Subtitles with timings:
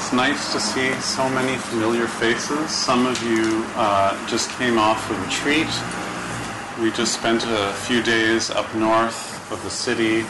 [0.00, 2.70] It's nice to see so many familiar faces.
[2.70, 5.68] Some of you uh, just came off a retreat.
[6.82, 10.24] We just spent a few days up north of the city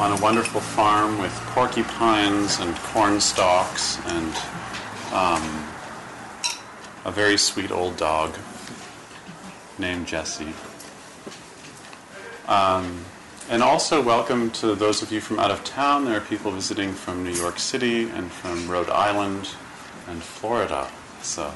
[0.00, 4.34] on a wonderful farm with porcupines and corn stalks and
[5.12, 5.64] um,
[7.04, 8.36] a very sweet old dog
[9.78, 10.52] named Jesse.
[12.48, 13.04] Um,
[13.50, 16.06] and also, welcome to those of you from out of town.
[16.06, 19.50] There are people visiting from New York City and from Rhode Island
[20.08, 20.88] and Florida.
[21.20, 21.52] So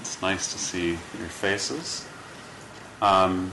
[0.00, 2.06] it's nice to see your faces.
[3.02, 3.52] Um,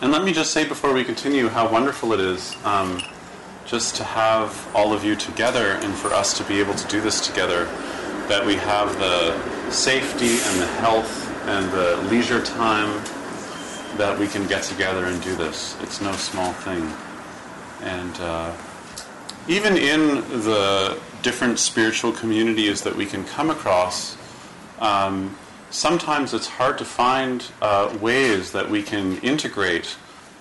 [0.00, 3.02] and let me just say before we continue how wonderful it is um,
[3.66, 7.02] just to have all of you together and for us to be able to do
[7.02, 7.66] this together.
[8.28, 13.02] That we have the safety and the health and the leisure time
[13.96, 15.76] that we can get together and do this.
[15.82, 16.92] It's no small thing.
[17.82, 18.54] And uh,
[19.48, 24.16] even in the different spiritual communities that we can come across,
[24.78, 25.36] um,
[25.70, 29.96] sometimes it's hard to find uh, ways that we can integrate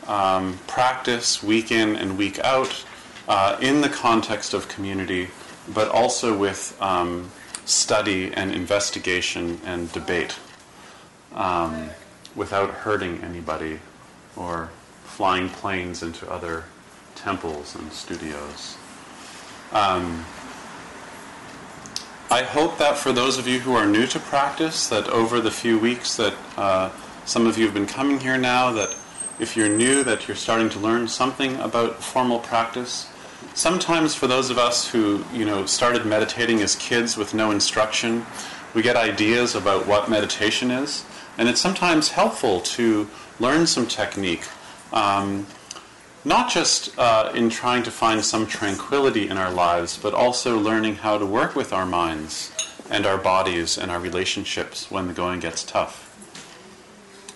[0.08, 2.86] um, practice week in and week out
[3.28, 5.30] uh, in the context of community,
[5.74, 7.30] but also with um,
[7.66, 10.38] study and investigation and debate.
[12.38, 13.80] Without hurting anybody
[14.38, 14.70] or
[15.04, 16.64] flying planes into other
[17.16, 18.78] temples and studios.
[19.74, 20.24] Um,
[22.30, 25.52] I hope that for those of you who are new to practice, that over the
[25.52, 26.92] few weeks that uh,
[27.26, 28.96] some of you have been coming here now, that
[29.40, 33.10] if you're new, that you're starting to learn something about formal practice.
[33.54, 38.26] Sometimes for those of us who, you know, started meditating as kids with no instruction,
[38.74, 41.04] we get ideas about what meditation is.
[41.38, 43.08] And it's sometimes helpful to
[43.40, 44.46] learn some technique,
[44.92, 45.46] um,
[46.26, 50.96] not just uh, in trying to find some tranquility in our lives, but also learning
[50.96, 52.52] how to work with our minds
[52.90, 56.04] and our bodies and our relationships when the going gets tough.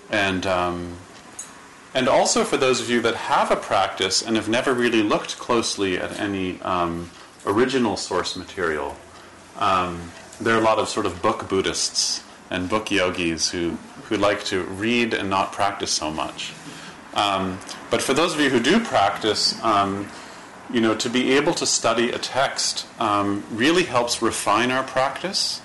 [0.09, 0.97] And, um,
[1.94, 5.38] and also for those of you that have a practice and have never really looked
[5.38, 7.12] closely at any um,
[7.45, 8.97] original source material,
[9.57, 13.78] um, there are a lot of sort of book Buddhists and book yogis who,
[14.11, 16.51] who like to read and not practice so much.
[17.13, 20.09] Um, but for those of you who do practice, um,
[20.69, 25.61] you know, to be able to study a text um, really helps refine our practice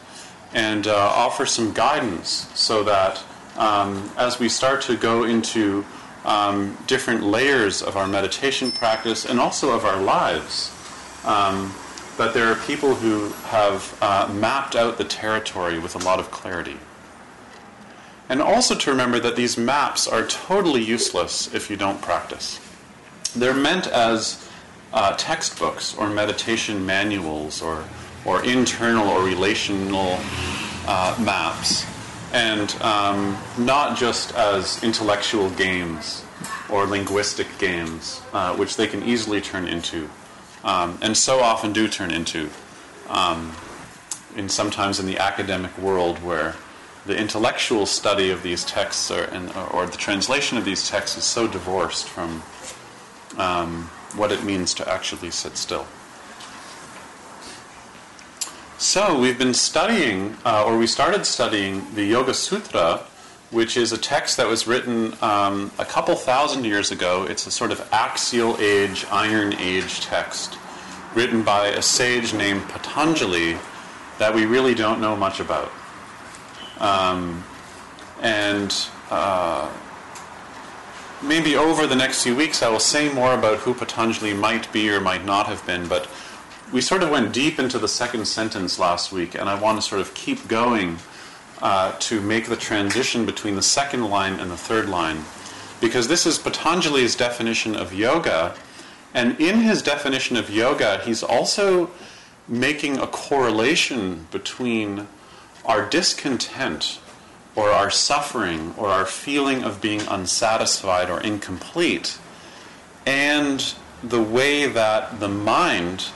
[0.55, 3.21] and uh, offer some guidance so that
[3.57, 5.85] um, as we start to go into
[6.25, 10.71] um, different layers of our meditation practice and also of our lives,
[11.25, 11.75] um,
[12.17, 16.31] but there are people who have uh, mapped out the territory with a lot of
[16.31, 16.79] clarity.
[18.29, 22.61] And also to remember that these maps are totally useless if you don't practice.
[23.35, 24.49] They're meant as
[24.93, 27.85] uh, textbooks or meditation manuals or,
[28.25, 30.19] or internal or relational
[30.87, 31.85] uh, maps,
[32.33, 36.25] and um, not just as intellectual games
[36.69, 40.09] or linguistic games, uh, which they can easily turn into
[40.67, 42.51] um, and so often do turn into,
[43.09, 43.53] um,
[44.37, 46.57] in sometimes in the academic world where
[47.07, 51.47] the intellectual study of these texts and, or the translation of these texts is so
[51.47, 52.43] divorced from
[53.39, 53.85] um,
[54.17, 55.87] what it means to actually sit still.
[58.79, 63.05] So we've been studying, uh, or we started studying the Yoga Sutra,
[63.51, 67.25] which is a text that was written um, a couple thousand years ago.
[67.25, 70.59] It's a sort of axial age, iron age text
[71.15, 73.57] written by a sage named Patanjali
[74.19, 75.71] that we really don't know much about.
[76.79, 77.45] Um,
[78.21, 78.75] and
[79.11, 79.71] uh,
[81.23, 84.91] maybe over the next few weeks I will say more about who Patanjali might be
[84.91, 86.09] or might not have been, but
[86.73, 89.83] we sort of went deep into the second sentence last week, and I want to
[89.83, 90.99] sort of keep going
[91.63, 95.25] uh, to make the transition between the second line and the third line,
[95.81, 98.55] because this is Patanjali's definition of yoga,
[99.15, 101.89] and in his definition of yoga, he's also
[102.49, 105.07] making a correlation between
[105.67, 107.01] our discontent
[107.55, 112.19] or our suffering or our feeling of being unsatisfied or incomplete
[113.07, 116.09] and the way that the mind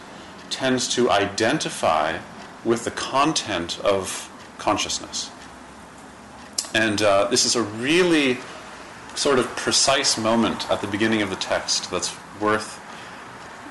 [0.51, 2.19] tends to identify
[2.65, 5.31] with the content of consciousness.
[6.75, 8.39] And uh, this is a really
[9.15, 12.81] sort of precise moment at the beginning of the text that's worth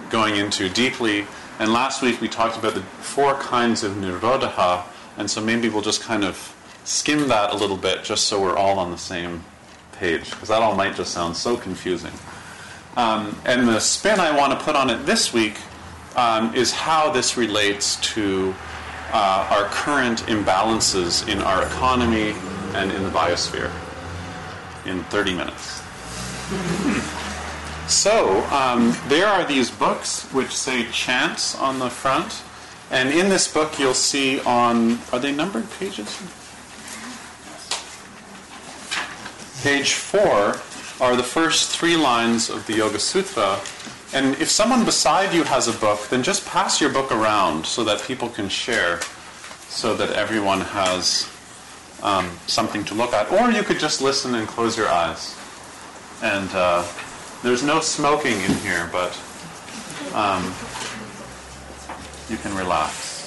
[0.10, 1.28] going into deeply.
[1.60, 4.84] And last week we talked about the four kinds of nirodha,
[5.20, 6.56] and so maybe we'll just kind of
[6.86, 9.44] skim that a little bit just so we're all on the same
[9.92, 12.14] page, because that all might just sound so confusing.
[12.98, 15.58] Um, and the spin I want to put on it this week
[16.16, 18.56] um, is how this relates to
[19.12, 22.34] uh, our current imbalances in our economy
[22.74, 23.72] and in the biosphere
[24.86, 25.84] in 30 minutes.
[27.90, 32.44] So, um, there are these books which say chance on the front,
[32.92, 36.22] and in this book you'll see on, are they numbered pages?
[39.62, 40.60] Page four
[41.02, 43.60] are the first three lines of the Yoga Sutra.
[44.14, 47.84] And if someone beside you has a book, then just pass your book around so
[47.84, 49.02] that people can share,
[49.68, 51.30] so that everyone has
[52.02, 53.32] um, something to look at.
[53.32, 55.38] Or you could just listen and close your eyes.
[56.24, 56.86] And uh,
[57.44, 59.12] there's no smoking in here, but
[60.14, 60.54] um,
[62.30, 63.18] you can relax.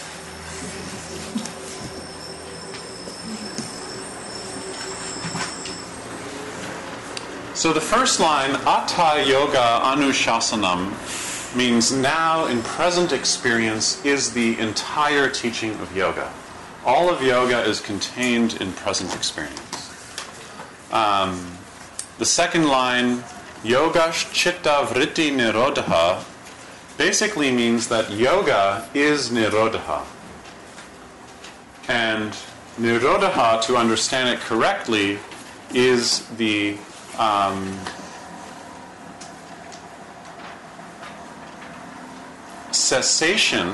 [7.55, 10.91] So the first line, Atha Yoga Anushasanam,
[11.57, 16.33] means now in present experience is the entire teaching of yoga.
[16.85, 19.91] All of yoga is contained in present experience.
[20.91, 21.59] Um,
[22.19, 23.23] the second line,
[23.63, 26.25] Yoga Chitta Vritti Nirodha,
[27.09, 30.05] basically means that yoga is Nirodha.
[31.89, 32.31] And
[32.79, 35.19] Nirodha, to understand it correctly,
[35.75, 36.77] is the
[37.19, 37.77] um,
[42.71, 43.67] cessation,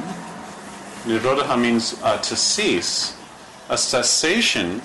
[1.05, 3.15] nirodha means uh, to cease,
[3.69, 4.81] a cessation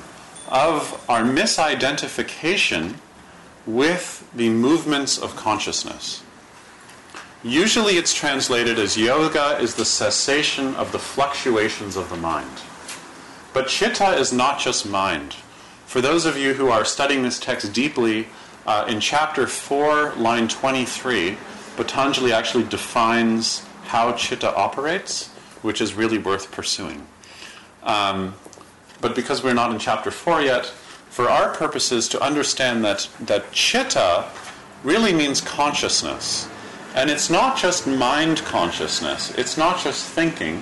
[0.49, 2.95] of our misidentification
[3.65, 6.23] with the movements of consciousness.
[7.43, 12.61] Usually it's translated as yoga is the cessation of the fluctuations of the mind.
[13.53, 15.33] But chitta is not just mind.
[15.85, 18.27] For those of you who are studying this text deeply,
[18.65, 21.35] uh, in chapter 4, line 23,
[21.75, 25.27] Patanjali actually defines how chitta operates,
[25.63, 27.05] which is really worth pursuing.
[27.83, 28.35] Um,
[29.01, 30.67] but because we're not in chapter 4 yet,
[31.09, 34.29] for our purposes, to understand that, that chitta
[34.85, 36.47] really means consciousness.
[36.93, 40.61] And it's not just mind consciousness, it's not just thinking,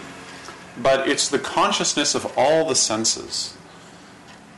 [0.81, 3.57] but it's the consciousness of all the senses.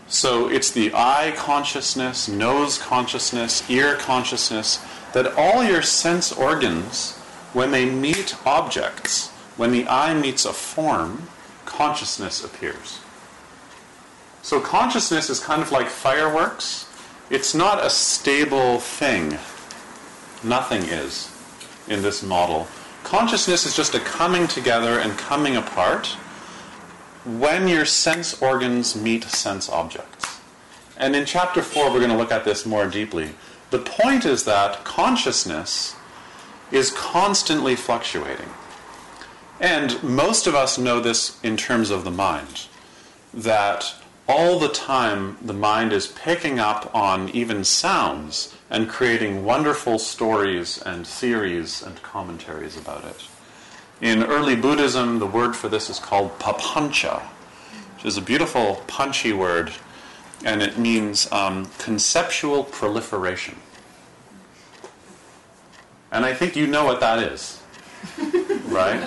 [0.08, 7.18] So it's the eye consciousness, nose consciousness, ear consciousness, that all your sense organs,
[7.54, 11.28] when they meet objects, when the eye meets a form,
[11.66, 13.00] consciousness appears.
[14.44, 16.88] So consciousness is kind of like fireworks.
[17.32, 19.40] It's not a stable thing.
[20.44, 21.33] Nothing is
[21.88, 22.68] in this model.
[23.04, 26.08] Consciousness is just a coming together and coming apart
[27.26, 30.40] when your sense organs meet sense objects.
[30.98, 33.32] And in chapter 4, we're going to look at this more deeply.
[33.72, 35.96] The point is that consciousness
[36.72, 38.50] is constantly fluctuating.
[39.60, 42.68] And most of us know this in terms of the mind,
[43.34, 43.96] that
[44.28, 50.82] all the time the mind is picking up on even sounds and creating wonderful stories
[50.82, 53.28] and theories and commentaries about it.
[54.02, 57.22] In early Buddhism, the word for this is called papancha,
[57.96, 59.72] which is a beautiful, punchy word,
[60.44, 63.56] and it means um, conceptual proliferation.
[66.12, 67.62] And I think you know what that is,
[68.68, 69.02] right?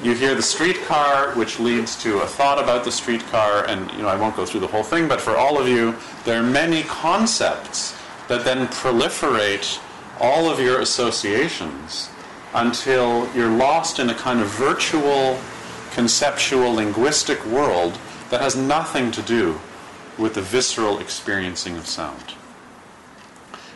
[0.00, 4.08] You hear the streetcar, which leads to a thought about the streetcar, and you know
[4.08, 6.84] I won't go through the whole thing, but for all of you, there are many
[6.84, 9.80] concepts that then proliferate
[10.20, 12.10] all of your associations
[12.54, 15.36] until you're lost in a kind of virtual,
[15.92, 17.98] conceptual, linguistic world
[18.30, 19.58] that has nothing to do
[20.16, 22.34] with the visceral experiencing of sound.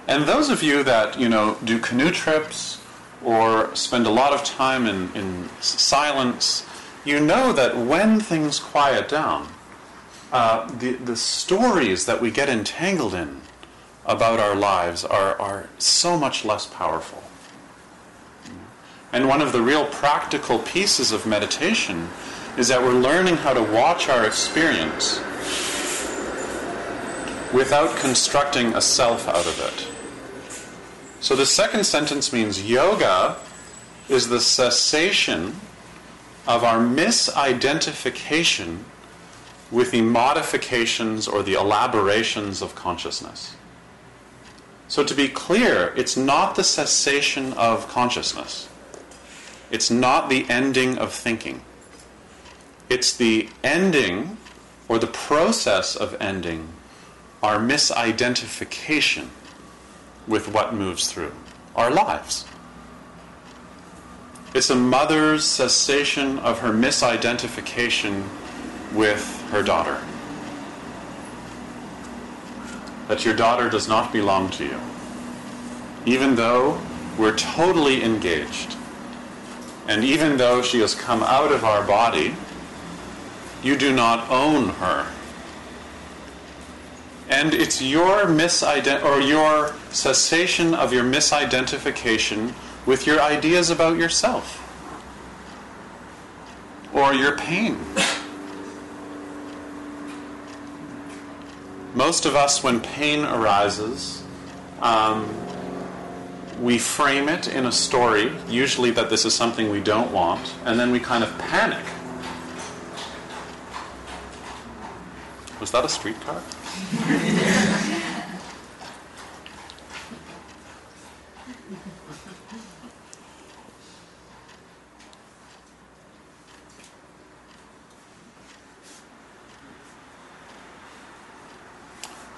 [0.06, 2.81] And those of you that you know do canoe trips
[3.24, 6.66] or spend a lot of time in, in silence,
[7.04, 9.48] you know that when things quiet down,
[10.32, 13.40] uh, the, the stories that we get entangled in
[14.06, 17.22] about our lives are, are so much less powerful.
[19.12, 22.08] And one of the real practical pieces of meditation
[22.56, 25.18] is that we're learning how to watch our experience
[27.52, 29.91] without constructing a self out of it.
[31.22, 33.36] So the second sentence means yoga
[34.08, 35.54] is the cessation
[36.48, 38.78] of our misidentification
[39.70, 43.54] with the modifications or the elaborations of consciousness.
[44.88, 48.68] So to be clear, it's not the cessation of consciousness.
[49.70, 51.62] It's not the ending of thinking.
[52.88, 54.38] It's the ending
[54.88, 56.70] or the process of ending
[57.44, 59.28] our misidentification
[60.26, 61.32] with what moves through
[61.74, 62.44] our lives.
[64.54, 68.24] It's a mother's cessation of her misidentification
[68.92, 70.00] with her daughter.
[73.08, 74.78] That your daughter does not belong to you.
[76.04, 76.80] Even though
[77.18, 78.76] we're totally engaged,
[79.88, 82.34] and even though she has come out of our body,
[83.62, 85.06] you do not own her.
[87.32, 92.52] And it's your misident or your cessation of your misidentification
[92.84, 94.58] with your ideas about yourself
[96.92, 97.78] or your pain.
[101.94, 104.22] Most of us, when pain arises,
[104.82, 105.26] um,
[106.60, 110.78] we frame it in a story, usually that this is something we don't want, and
[110.78, 111.86] then we kind of panic.
[115.60, 116.42] Was that a streetcar?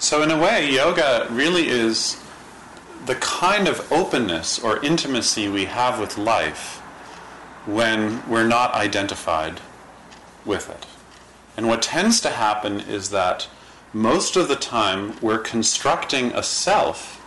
[0.05, 2.23] So, in a way, yoga really is
[3.07, 6.79] the kind of openness or intimacy we have with life
[7.67, 9.61] when we're not identified
[10.45, 10.87] with it.
[11.57, 13.49] And what tends to happen is that
[13.95, 17.23] most of the time we're constructing a self,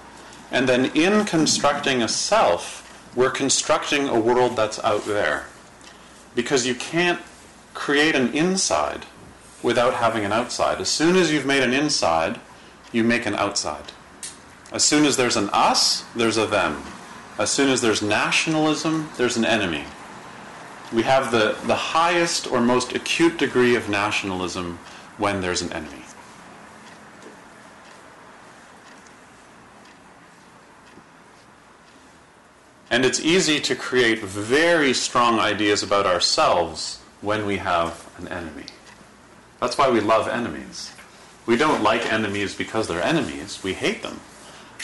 [0.52, 2.84] and then in constructing a self,
[3.16, 5.46] we're constructing a world that's out there.
[6.36, 7.22] Because you can't
[7.74, 9.06] create an inside
[9.64, 10.82] without having an outside.
[10.82, 12.40] As soon as you've made an inside,
[12.92, 13.94] you make an outside.
[14.72, 16.84] As soon as there's an us, there's a them.
[17.40, 19.86] As soon as there's nationalism, there's an enemy.
[20.92, 24.80] We have the, the highest or most acute degree of nationalism
[25.18, 26.04] when there's an enemy.
[32.89, 38.65] And it's easy to create very strong ideas about ourselves when we have an enemy.
[39.60, 40.94] That's why we love enemies.
[41.46, 44.20] We don't like enemies because they're enemies, we hate them.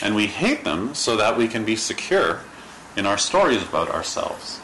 [0.02, 2.42] And we hate them so that we can be secure
[2.96, 4.60] in our stories about ourselves.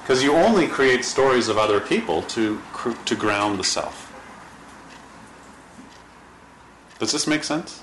[0.00, 2.60] Because you only create stories of other people to,
[3.04, 4.06] to ground the self.
[6.98, 7.82] Does this make sense?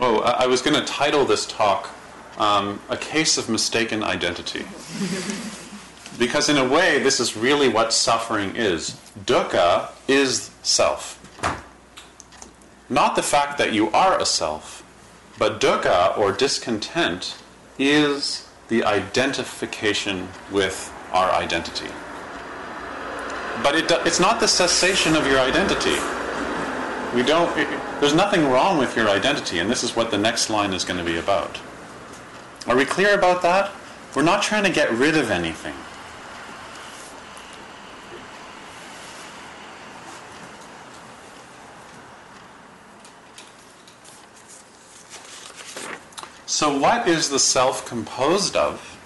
[0.00, 1.90] Oh, I was going to title this talk
[2.38, 4.64] um, A Case of Mistaken Identity.
[6.18, 8.98] because, in a way, this is really what suffering is.
[9.24, 11.18] Dukkha is self.
[12.88, 14.84] Not the fact that you are a self,
[15.38, 17.36] but dukkha or discontent
[17.78, 21.88] is the identification with our identity.
[23.62, 25.96] But it, it's not the cessation of your identity.
[27.14, 27.68] We don't, it,
[28.02, 30.98] there's nothing wrong with your identity, and this is what the next line is going
[30.98, 31.60] to be about.
[32.66, 33.70] Are we clear about that?
[34.16, 35.74] We're not trying to get rid of anything.
[46.46, 48.98] So, what is the self composed of?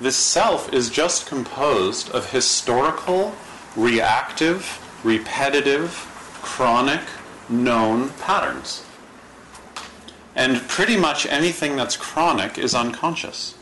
[0.00, 3.32] This self is just composed of historical,
[3.76, 5.92] reactive, repetitive,
[6.42, 7.02] chronic,
[7.50, 8.84] known patterns.
[10.34, 13.54] And pretty much anything that's chronic is unconscious.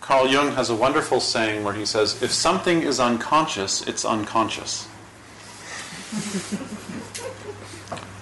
[0.00, 4.88] Carl Jung has a wonderful saying where he says, if something is unconscious, it's unconscious.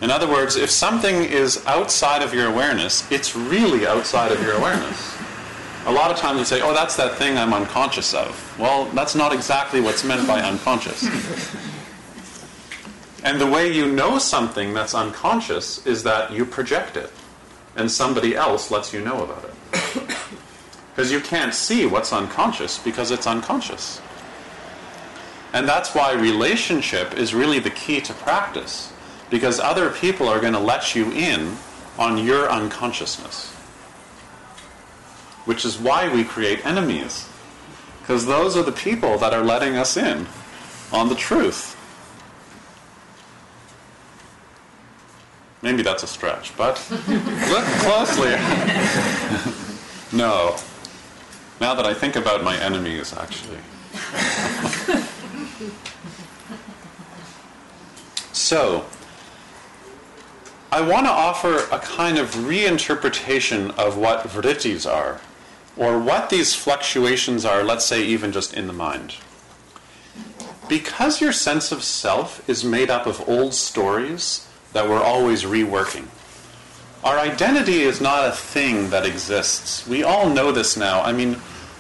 [0.01, 4.53] In other words, if something is outside of your awareness, it's really outside of your
[4.55, 5.17] awareness.
[5.87, 8.57] A lot of times we say, oh, that's that thing I'm unconscious of.
[8.59, 11.09] Well, that's not exactly what's meant by unconscious.
[13.25, 17.11] And the way you know something that's unconscious is that you project it,
[17.77, 20.17] and somebody else lets you know about it.
[20.95, 24.03] Because you can't see what's unconscious because it's unconscious.
[25.55, 28.93] And that's why relationship is really the key to practice,
[29.31, 31.57] because other people are going to let you in
[31.99, 33.51] on your unconsciousness.
[35.47, 37.27] Which is why we create enemies,
[38.01, 40.27] because those are the people that are letting us in
[40.93, 41.72] on the truth.
[45.63, 48.31] Maybe that's a stretch, but look closely.
[50.17, 50.57] no.
[51.61, 53.59] Now that I think about my enemies, actually.
[58.33, 58.85] so,
[60.73, 65.21] I want to offer a kind of reinterpretation of what vrittis are,
[65.77, 69.15] or what these fluctuations are, let's say even just in the mind.
[70.69, 76.07] Because your sense of self is made up of old stories that we're always reworking,
[77.05, 79.87] our identity is not a thing that exists.
[79.89, 81.03] We all know this now.
[81.03, 81.35] I mean,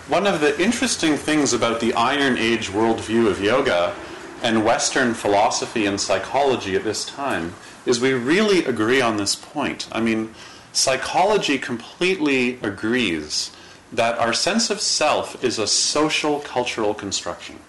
[0.09, 3.95] one of the interesting things about the Iron Age worldview of yoga
[4.43, 7.55] and Western philosophy and psychology at this time
[7.87, 9.89] is we really agree on this point.
[9.93, 10.35] I mean,
[10.73, 13.53] psychology completely agrees
[13.93, 17.61] that our sense of self is a social cultural construction.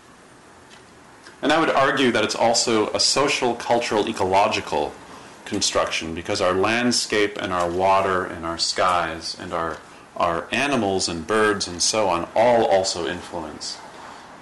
[1.41, 4.93] And I would argue that it's also a social cultural ecological
[5.45, 9.77] construction because our landscape and our water and our skies and our
[10.15, 13.79] our animals and birds and so on all also influence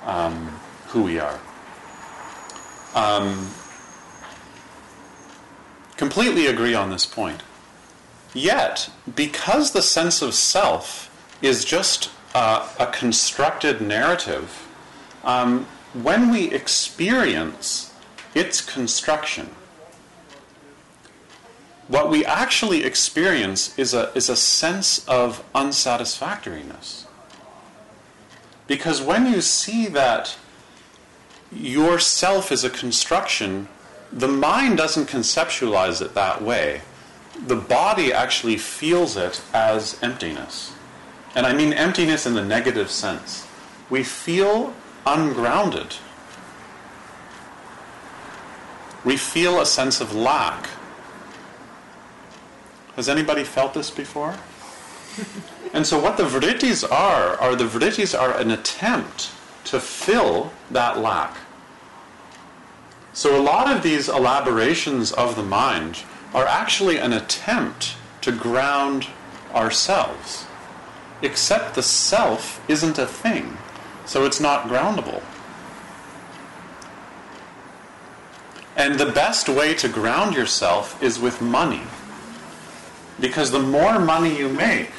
[0.03, 1.39] um, who we are.
[2.93, 3.49] Um,
[5.95, 7.41] completely agree on this point.
[8.33, 11.07] Yet, because the sense of self
[11.41, 14.67] is just uh, a constructed narrative,
[15.23, 17.93] um, when we experience
[18.33, 19.49] its construction,
[21.91, 27.05] what we actually experience is a, is a sense of unsatisfactoriness.
[28.65, 30.37] Because when you see that
[31.51, 33.67] yourself is a construction,
[34.09, 36.81] the mind doesn't conceptualize it that way.
[37.45, 40.73] The body actually feels it as emptiness.
[41.35, 43.45] And I mean emptiness in the negative sense.
[43.89, 44.73] We feel
[45.05, 45.95] ungrounded.
[49.03, 50.69] We feel a sense of lack
[52.95, 54.35] has anybody felt this before?
[55.73, 59.31] and so what the vrittis are, are the vrittis are an attempt
[59.65, 61.37] to fill that lack.
[63.13, 69.07] So a lot of these elaborations of the mind are actually an attempt to ground
[69.53, 70.45] ourselves.
[71.21, 73.57] Except the self isn't a thing,
[74.05, 75.21] so it's not groundable.
[78.75, 81.81] And the best way to ground yourself is with money.
[83.21, 84.89] Because the more money you make,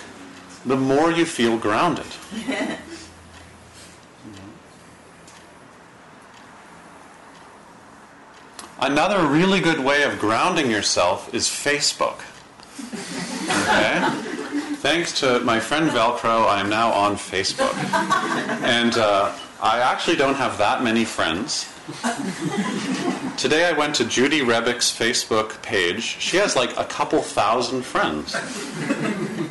[0.65, 2.07] the more you feel grounded.
[8.79, 12.21] Another really good way of grounding yourself is Facebook.
[13.45, 14.01] Okay?
[14.83, 17.73] Thanks to my friend Velcro, I am now on Facebook.
[18.65, 21.73] And uh, I actually don't have that many friends.
[23.37, 26.03] Today I went to Judy Rebick's Facebook page.
[26.03, 28.35] She has like a couple thousand friends.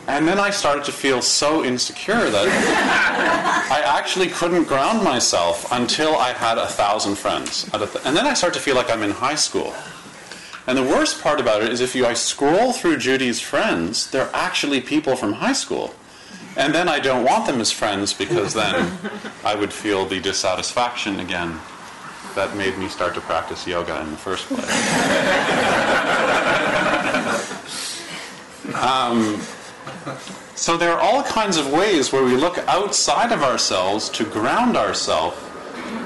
[0.08, 2.48] And then I started to feel so insecure that
[3.72, 7.70] I actually couldn't ground myself until I had a thousand friends.
[7.74, 9.74] And then I started to feel like I'm in high school.
[10.68, 14.30] And the worst part about it is if you I scroll through Judy's friends, they're
[14.34, 15.96] actually people from high school.
[16.58, 18.98] And then I don't want them as friends because then
[19.44, 21.60] I would feel the dissatisfaction again
[22.36, 24.70] that made me start to practice yoga in the first place.
[28.76, 29.42] um,
[30.56, 34.78] so there are all kinds of ways where we look outside of ourselves to ground
[34.78, 35.38] ourselves,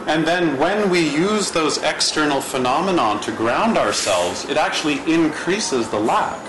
[0.07, 5.99] and then when we use those external phenomenon to ground ourselves, it actually increases the
[5.99, 6.39] lack.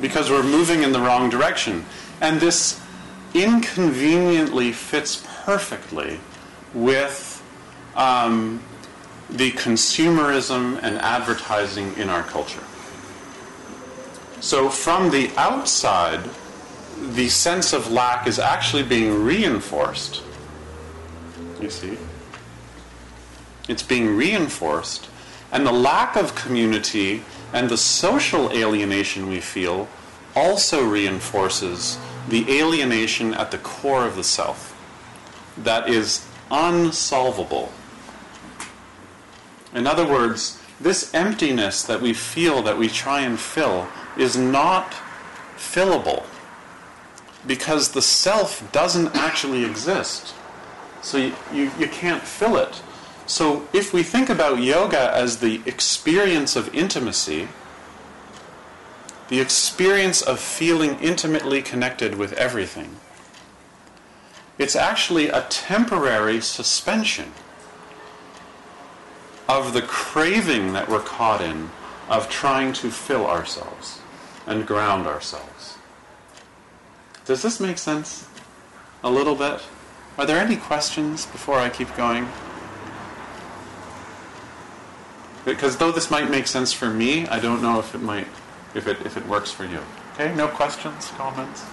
[0.00, 1.84] Because we're moving in the wrong direction.
[2.20, 2.80] And this
[3.34, 6.20] inconveniently fits perfectly
[6.74, 7.42] with
[7.94, 8.62] um,
[9.30, 12.62] the consumerism and advertising in our culture.
[14.40, 16.20] So, from the outside,
[16.98, 20.22] the sense of lack is actually being reinforced.
[21.60, 21.98] You see?
[23.68, 25.08] It's being reinforced.
[25.52, 29.88] And the lack of community and the social alienation we feel
[30.34, 34.74] also reinforces the alienation at the core of the self
[35.56, 37.72] that is unsolvable.
[39.74, 44.92] In other words, this emptiness that we feel that we try and fill is not
[45.56, 46.24] fillable
[47.46, 50.34] because the self doesn't actually exist.
[51.02, 52.82] So you, you, you, can't fill it.
[53.26, 57.48] So if we think about yoga as the experience of intimacy,
[59.28, 62.96] the experience of feeling intimately connected with everything,
[64.58, 67.32] it's actually a temporary suspension
[69.48, 71.70] of the craving that we're caught in
[72.08, 74.00] of trying to fill ourselves
[74.46, 75.76] and ground ourselves.
[77.24, 78.28] Does this make sense?
[79.02, 79.60] A little bit?
[80.16, 82.28] Are there any questions before I keep going?
[85.46, 88.26] Because though this might make sense for me, I don't know if it might
[88.74, 89.78] if it if it works for you.
[90.14, 91.64] Okay, no questions, comments?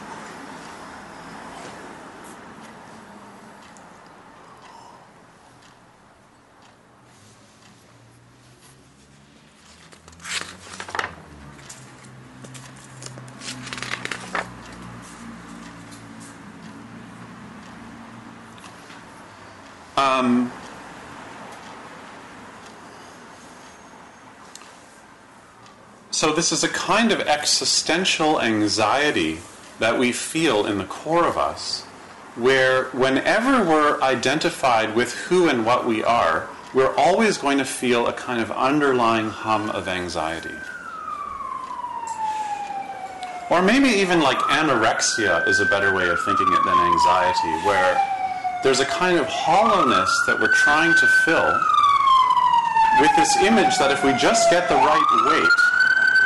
[19.97, 20.51] Um,
[26.23, 29.39] so, this is a kind of existential anxiety
[29.79, 31.81] that we feel in the core of us,
[32.37, 38.07] where whenever we're identified with who and what we are, we're always going to feel
[38.07, 40.55] a kind of underlying hum of anxiety.
[43.49, 48.01] Or maybe even like anorexia is a better way of thinking it than anxiety, where
[48.63, 51.51] there's a kind of hollowness that we're trying to fill
[53.01, 55.72] with this image that if we just get the right weight,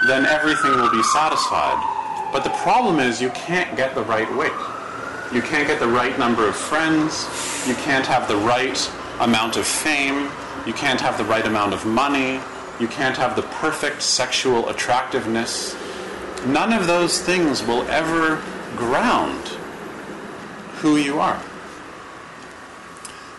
[0.05, 1.81] then everything will be satisfied.
[2.31, 4.51] But the problem is you can't get the right weight.
[5.33, 7.25] You can't get the right number of friends.
[7.67, 10.29] You can't have the right amount of fame.
[10.65, 12.39] You can't have the right amount of money.
[12.79, 15.75] You can't have the perfect sexual attractiveness.
[16.45, 18.41] None of those things will ever
[18.75, 19.47] ground
[20.77, 21.41] who you are.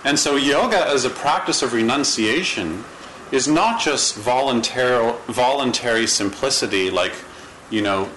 [0.05, 2.85] And so, yoga as a practice of renunciation
[3.31, 7.15] is not just voluntary, voluntary simplicity, like,
[7.71, 8.09] you know,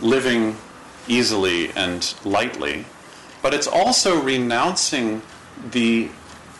[0.00, 0.56] living
[1.08, 2.84] easily and lightly,
[3.42, 5.22] but it's also renouncing
[5.70, 6.08] the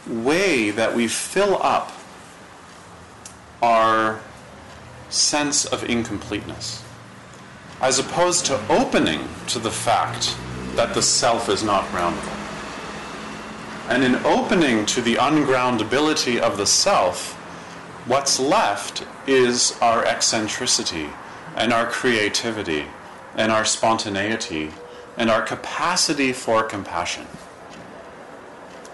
[0.07, 1.93] way that we fill up
[3.63, 4.21] our
[5.09, 6.85] sense of incompleteness,
[7.81, 10.37] as opposed to opening to the fact
[10.75, 12.33] that the self is not groundable.
[13.89, 17.36] And in opening to the ungroundability of the self,
[18.07, 21.09] what's left is our eccentricity
[21.57, 22.85] and our creativity
[23.35, 24.71] and our spontaneity
[25.16, 27.27] and our capacity for compassion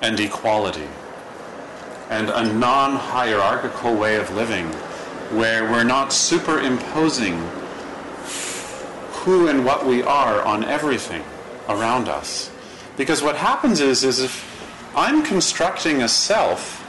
[0.00, 0.88] and equality
[2.10, 4.66] and a non hierarchical way of living
[5.36, 7.38] where we're not superimposing
[9.12, 11.24] who and what we are on everything
[11.68, 12.50] around us.
[12.96, 16.81] Because what happens is, is if I'm constructing a self,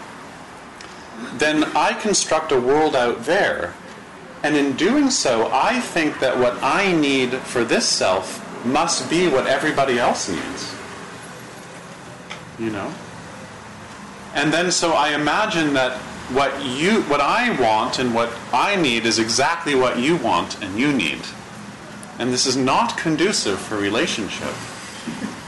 [1.37, 3.73] then I construct a world out there.
[4.43, 9.27] And in doing so, I think that what I need for this self must be
[9.27, 10.75] what everybody else needs.
[12.59, 12.93] You know?
[14.33, 15.97] And then so I imagine that
[16.31, 20.79] what you what I want and what I need is exactly what you want and
[20.79, 21.21] you need.
[22.19, 24.53] And this is not conducive for relationship.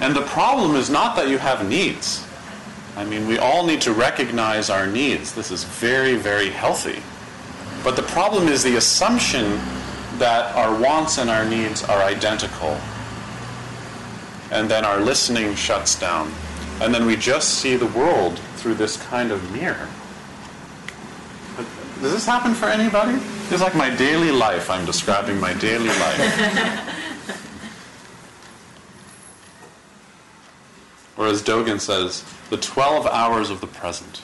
[0.01, 2.24] And the problem is not that you have needs.
[2.95, 5.33] I mean, we all need to recognize our needs.
[5.33, 7.01] This is very, very healthy.
[7.83, 9.59] But the problem is the assumption
[10.17, 12.79] that our wants and our needs are identical.
[14.51, 16.31] And then our listening shuts down.
[16.79, 19.89] And then we just see the world through this kind of mirror.
[22.01, 23.17] Does this happen for anybody?
[23.49, 24.69] It's like my daily life.
[24.69, 26.99] I'm describing my daily life.
[31.17, 34.21] or as Dogen says, the 12 hours of the present.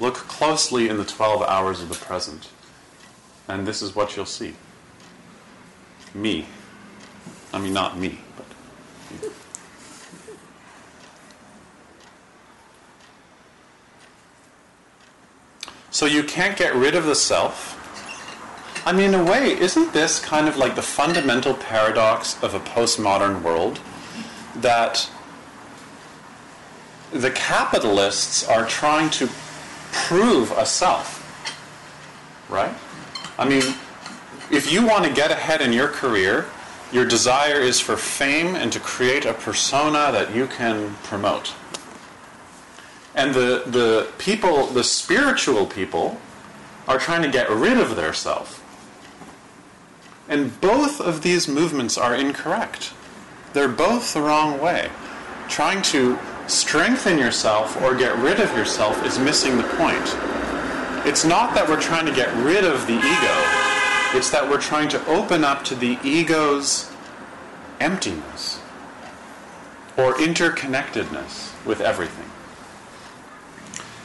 [0.00, 2.48] Look closely in the 12 hours of the present,
[3.46, 4.54] and this is what you'll see.
[6.14, 6.46] Me.
[7.52, 8.46] I mean, not me, but.
[9.22, 9.28] Me.
[15.92, 17.78] So you can't get rid of the self.
[18.84, 22.60] I mean, in a way, isn't this kind of like the fundamental paradox of a
[22.60, 23.78] postmodern world?
[24.56, 25.08] That
[27.12, 29.28] the capitalists are trying to
[29.92, 31.18] prove a self.
[32.48, 32.74] Right?
[33.38, 33.62] I mean,
[34.50, 36.46] if you want to get ahead in your career,
[36.92, 41.54] your desire is for fame and to create a persona that you can promote.
[43.14, 46.20] And the, the people, the spiritual people,
[46.88, 48.58] are trying to get rid of their self.
[50.28, 52.92] And both of these movements are incorrect.
[53.52, 54.90] They're both the wrong way.
[55.48, 56.18] Trying to
[56.52, 60.16] strengthen yourself or get rid of yourself is missing the point.
[61.06, 63.36] It's not that we're trying to get rid of the ego,
[64.14, 66.92] it's that we're trying to open up to the ego's
[67.80, 68.60] emptiness
[69.96, 72.30] or interconnectedness with everything.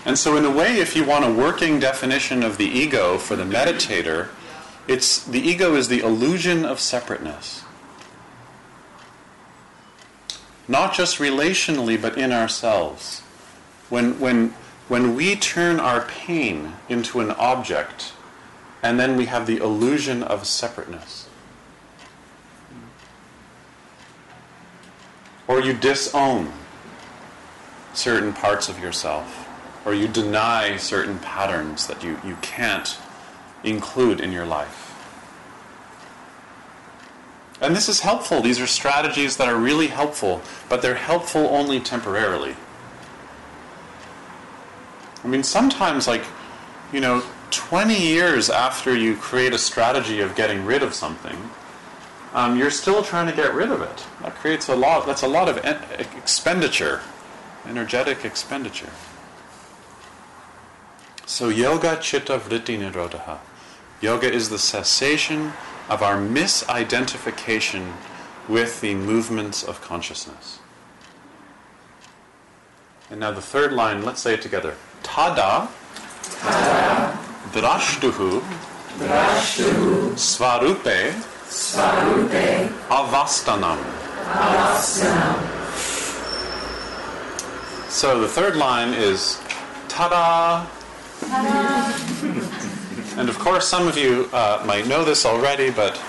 [0.06, 3.36] And so, in a way, if you want a working definition of the ego for
[3.36, 4.30] the meditator,
[4.88, 7.64] it's the ego is the illusion of separateness.
[10.68, 13.22] Not just relationally, but in ourselves.
[13.90, 14.54] When, when,
[14.88, 18.14] when we turn our pain into an object,
[18.84, 21.30] and then we have the illusion of separateness.
[25.48, 26.52] Or you disown
[27.94, 29.48] certain parts of yourself,
[29.86, 32.98] or you deny certain patterns that you, you can't
[33.64, 34.87] include in your life.
[37.60, 38.42] And this is helpful.
[38.42, 42.56] These are strategies that are really helpful, but they're helpful only temporarily.
[45.24, 46.24] I mean, sometimes, like,
[46.94, 51.50] you know, 20 years after you create a strategy of getting rid of something,
[52.34, 54.06] um, you're still trying to get rid of it.
[54.22, 55.82] That creates a lot, that's a lot of en-
[56.16, 57.02] expenditure,
[57.66, 58.92] energetic expenditure.
[61.26, 63.40] So, yoga chitta vritti nirodha.
[64.00, 65.54] Yoga is the cessation
[65.90, 67.94] of our misidentification
[68.48, 70.60] with the movements of consciousness.
[73.10, 74.76] And now the third line, let's say it together.
[75.04, 75.70] Tada,
[76.42, 77.18] Tada
[77.52, 78.42] drashtuhu,
[79.00, 81.14] drashtuhu svarupe,
[81.48, 83.80] svarupe avastanam.
[84.26, 85.40] avastanam.
[87.90, 89.40] So the third line is
[89.88, 90.68] tada.
[93.18, 96.00] and of course, some of you uh, might know this already, but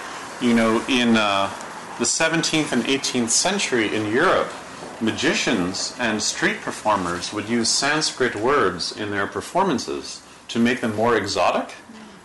[0.42, 1.50] you know, in uh,
[1.98, 4.52] the 17th and 18th century in Europe,
[5.00, 11.16] magicians and street performers would use Sanskrit words in their performances to make them more
[11.16, 11.74] exotic,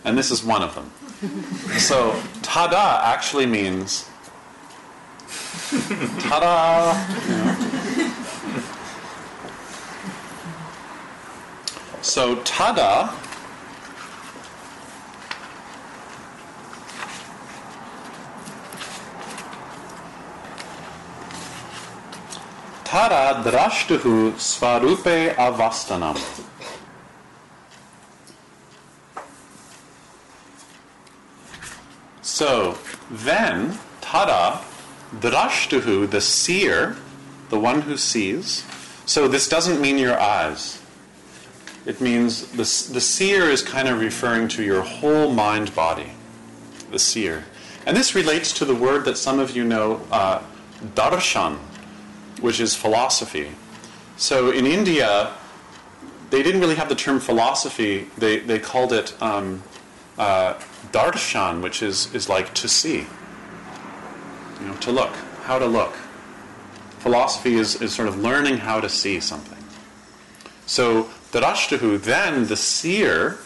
[0.04, 0.92] and this is one of them.
[1.78, 4.10] so, tada actually means
[6.20, 6.94] tada.
[7.28, 7.56] You know.
[12.02, 13.23] So, tada
[22.94, 26.16] Tada drashtuhu svarupe avastanam.
[32.22, 32.78] So
[33.10, 34.62] then, Tada
[35.18, 36.94] drashtuhu, the seer,
[37.48, 38.64] the one who sees.
[39.06, 40.80] So this doesn't mean your eyes.
[41.86, 42.58] It means the,
[42.92, 46.12] the seer is kind of referring to your whole mind body.
[46.92, 47.44] The seer.
[47.86, 50.44] And this relates to the word that some of you know, uh,
[50.94, 51.58] darshan,
[52.44, 53.48] which is philosophy.
[54.18, 55.32] So in India,
[56.28, 58.06] they didn't really have the term philosophy.
[58.18, 59.62] They, they called it um,
[60.18, 60.52] uh,
[60.92, 63.06] darshan, which is, is like to see,
[64.60, 65.94] you know, to look, how to look.
[66.98, 69.64] Philosophy is, is sort of learning how to see something.
[70.66, 73.38] So drashtuhu, then the seer,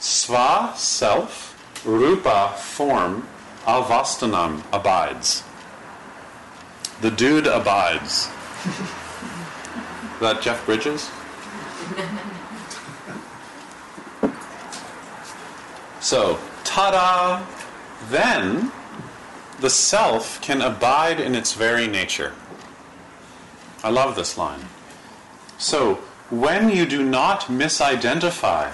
[0.00, 3.28] sva, self, rupa, form,
[3.66, 5.42] avastanam, abides.
[7.00, 8.28] The dude abides.
[8.66, 11.10] Is that Jeff Bridges?
[16.00, 17.44] So, ta-da!
[18.08, 18.72] Then
[19.60, 22.32] the self can abide in its very nature.
[23.84, 24.60] I love this line.
[25.56, 25.94] So,
[26.30, 28.70] when you do not misidentify,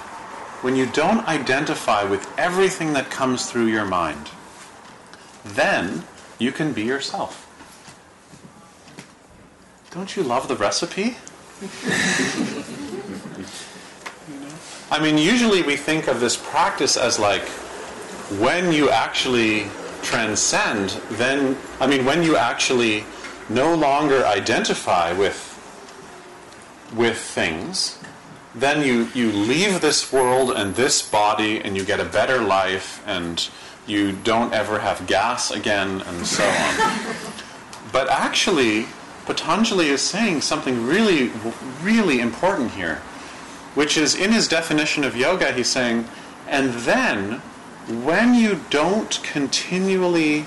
[0.63, 4.31] when you don't identify with everything that comes through your mind,
[5.45, 6.05] then
[6.39, 7.44] you can be yourself.
[9.95, 11.17] Don't you love the recipe?
[14.91, 17.47] I mean, usually we think of this practice as like
[18.41, 19.69] when you actually
[20.03, 23.05] transcend, then, I mean, when you actually
[23.49, 25.39] no longer identify with,
[26.97, 27.97] with things,
[28.53, 33.01] then you, you leave this world and this body and you get a better life
[33.07, 33.49] and
[33.87, 37.15] you don't ever have gas again and so on.
[37.93, 38.87] but actually,
[39.27, 41.31] Patanjali is saying something really,
[41.83, 42.97] really important here,
[43.75, 46.07] which is in his definition of yoga, he's saying,
[46.49, 47.41] and then
[47.89, 50.47] when you don't continually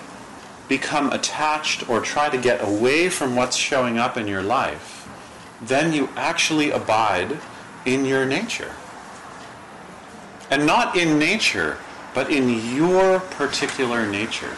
[0.68, 5.08] become attached or try to get away from what's showing up in your life,
[5.62, 7.38] then you actually abide
[7.86, 8.72] in your nature.
[10.50, 11.78] And not in nature,
[12.14, 14.56] but in your particular nature.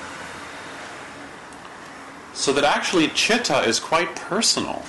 [2.40, 4.82] So that actually chitta is quite personal.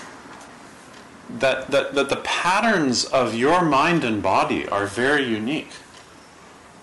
[1.40, 5.72] That, that, that the patterns of your mind and body are very unique.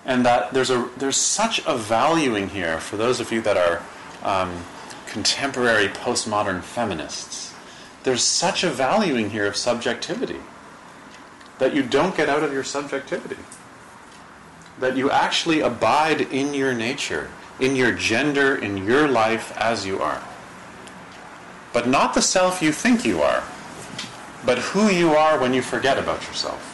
[0.03, 3.81] And that there's, a, there's such a valuing here for those of you that are
[4.23, 4.65] um,
[5.05, 7.53] contemporary postmodern feminists.
[8.03, 10.41] There's such a valuing here of subjectivity
[11.59, 13.41] that you don't get out of your subjectivity.
[14.81, 20.01] That you actually abide in your nature, in your gender, in your life as you
[20.01, 20.21] are.
[21.73, 23.43] But not the self you think you are,
[24.45, 26.73] but who you are when you forget about yourself.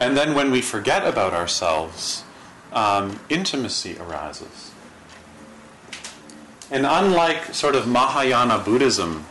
[0.00, 2.24] And then when we forget about ourselves,
[2.72, 4.72] um, intimacy arises.
[6.70, 9.24] And unlike sort of Mahayana Buddhism,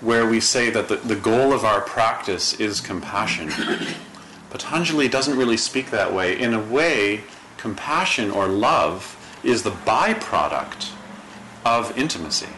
[0.00, 3.50] where we say that the, the goal of our practice is compassion,
[4.50, 6.38] Patanjali doesn't really speak that way.
[6.38, 7.22] In a way,
[7.56, 10.90] compassion or love is the byproduct
[11.64, 12.48] of intimacy.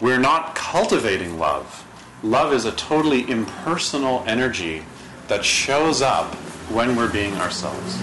[0.00, 1.86] We're not cultivating love.
[2.22, 4.82] Love is a totally impersonal energy
[5.28, 6.34] that shows up
[6.70, 8.00] when we're being ourselves.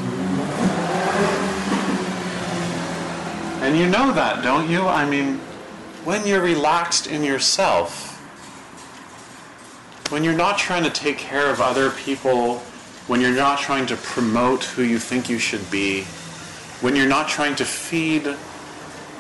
[3.62, 4.82] And you know that, don't you?
[4.82, 5.40] I mean,
[6.06, 8.14] when you're relaxed in yourself,
[10.12, 12.60] when you're not trying to take care of other people,
[13.08, 16.04] when you're not trying to promote who you think you should be,
[16.82, 18.36] when you're not trying to feed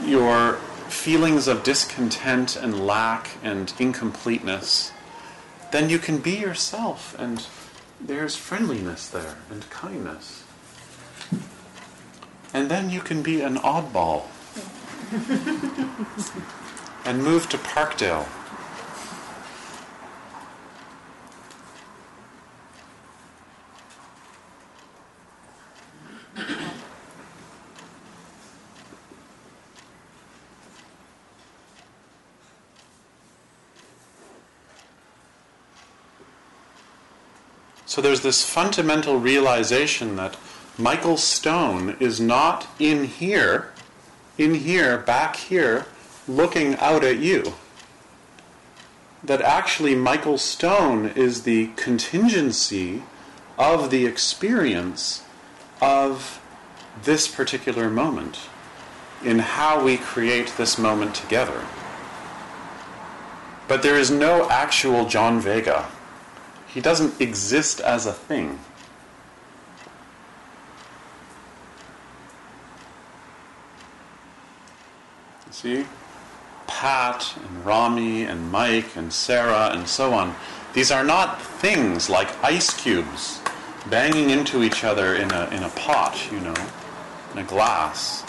[0.03, 0.53] your
[0.89, 4.91] feelings of discontent and lack and incompleteness,
[5.71, 7.45] then you can be yourself and
[7.99, 10.43] there's friendliness there and kindness.
[12.53, 14.23] And then you can be an oddball
[17.05, 18.27] and move to Parkdale.
[37.97, 40.37] So there's this fundamental realization that
[40.77, 43.73] Michael Stone is not in here,
[44.37, 45.87] in here, back here,
[46.27, 47.55] looking out at you.
[49.23, 53.01] That actually Michael Stone is the contingency
[53.57, 55.23] of the experience
[55.81, 56.39] of
[57.01, 58.41] this particular moment
[59.25, 61.65] in how we create this moment together.
[63.67, 65.89] But there is no actual John Vega.
[66.67, 68.59] He doesn't exist as a thing.
[75.51, 75.85] See?
[76.67, 80.35] Pat and Rami and Mike and Sarah and so on.
[80.73, 83.41] These are not things like ice cubes
[83.89, 86.53] banging into each other in a, in a pot, you know,
[87.31, 88.23] in a glass.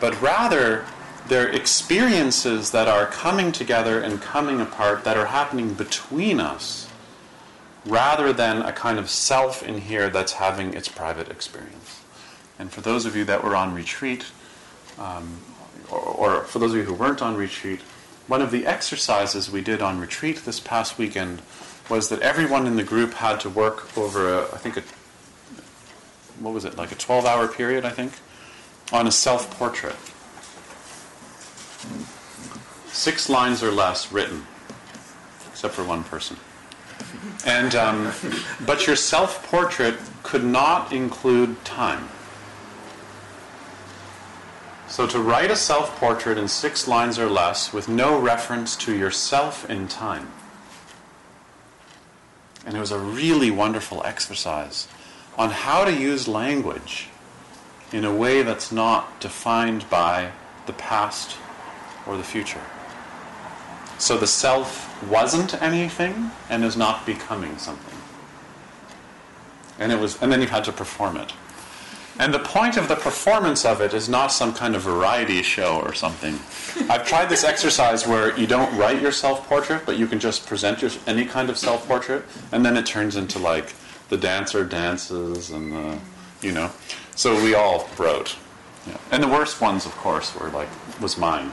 [0.00, 0.86] But rather,
[1.28, 6.88] they're experiences that are coming together and coming apart that are happening between us
[7.86, 12.02] rather than a kind of self in here that's having its private experience.
[12.58, 14.26] And for those of you that were on retreat,
[14.98, 15.38] um,
[15.90, 17.80] or, or, for those of you who weren't on retreat,
[18.26, 21.42] one of the exercises we did on retreat this past weekend
[21.90, 24.82] was that everyone in the group had to work over, a, I think, a,
[26.40, 28.12] what was it, like a 12 hour period, I think,
[28.92, 29.96] on a self portrait.
[32.92, 34.46] Six lines or less written,
[35.50, 36.36] except for one person.
[37.44, 38.12] And, um,
[38.64, 42.08] but your self portrait could not include time.
[44.88, 48.94] So to write a self portrait in six lines or less with no reference to
[48.94, 50.28] yourself in time.
[52.64, 54.88] And it was a really wonderful exercise
[55.36, 57.08] on how to use language
[57.92, 60.30] in a way that's not defined by
[60.66, 61.36] the past
[62.06, 62.62] or the future.
[64.04, 67.98] So the self wasn't anything and is not becoming something.
[69.78, 71.32] And it was and then you had to perform it.
[72.18, 75.80] And the point of the performance of it is not some kind of variety show
[75.80, 76.38] or something.
[76.90, 80.46] I've tried this exercise where you don't write your self portrait, but you can just
[80.46, 83.72] present your, any kind of self portrait, and then it turns into like
[84.10, 85.98] the dancer dances and the,
[86.42, 86.70] you know.
[87.16, 88.36] So we all wrote.
[88.86, 88.98] Yeah.
[89.10, 90.68] And the worst ones, of course, were like,
[91.00, 91.50] was mine.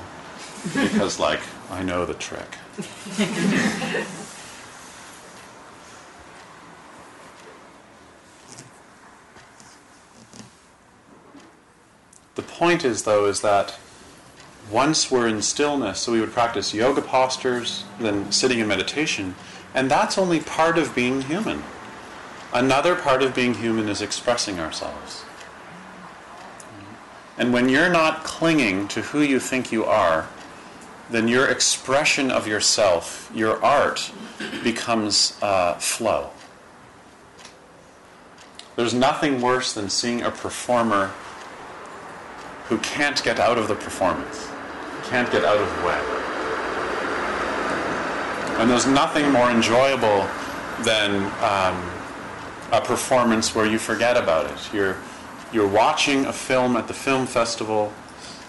[0.73, 1.39] Because, like,
[1.71, 2.57] I know the trick.
[12.35, 13.79] the point is, though, is that
[14.69, 19.35] once we're in stillness, so we would practice yoga postures, then sitting in meditation,
[19.73, 21.63] and that's only part of being human.
[22.53, 25.23] Another part of being human is expressing ourselves.
[27.37, 30.27] And when you're not clinging to who you think you are,
[31.11, 34.11] then your expression of yourself, your art,
[34.63, 36.29] becomes uh, flow.
[38.75, 41.11] There's nothing worse than seeing a performer
[42.65, 44.47] who can't get out of the performance,
[45.03, 45.99] can't get out of the way.
[48.59, 50.27] And there's nothing more enjoyable
[50.83, 51.91] than um,
[52.71, 54.73] a performance where you forget about it.
[54.73, 54.95] You're,
[55.51, 57.91] you're watching a film at the film festival,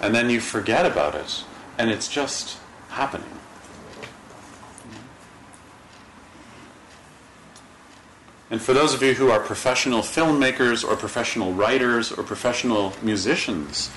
[0.01, 1.45] and then you forget about it,
[1.83, 2.59] and it's just
[2.91, 3.27] happening.
[8.53, 13.91] And for those of you who are professional filmmakers or professional writers or professional musicians,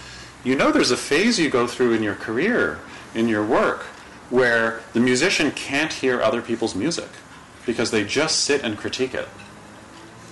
[0.44, 2.80] you know there's a phase you go through in your career,
[3.14, 3.84] in your work,
[4.32, 7.10] where the musician can't hear other people's music
[7.68, 9.28] because they just sit and critique it.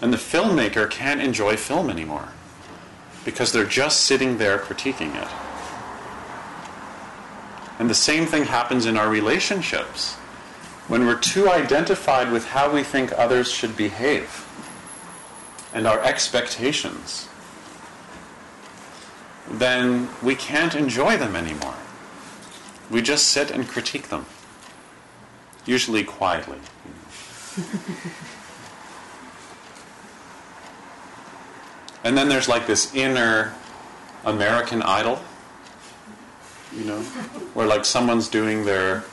[0.02, 2.30] And the filmmaker can't enjoy film anymore
[3.24, 5.53] because they're just sitting there critiquing it.
[7.84, 10.14] And the same thing happens in our relationships.
[10.88, 14.48] When we're too identified with how we think others should behave
[15.74, 17.28] and our expectations,
[19.52, 21.76] then we can't enjoy them anymore.
[22.90, 24.28] We just sit and critique them,
[25.66, 26.60] usually quietly.
[32.06, 33.54] and then there's like this inner
[34.24, 35.20] American idol,
[36.78, 37.00] you know,
[37.54, 39.04] where like someone's doing their,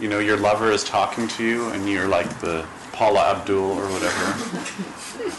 [0.00, 3.86] you know, your lover is talking to you and you're like the Paula Abdul or
[3.90, 5.34] whatever.